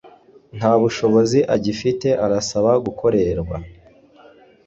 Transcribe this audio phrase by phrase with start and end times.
[0.57, 3.55] Nta bushobozi agifite arasaba gukorerwa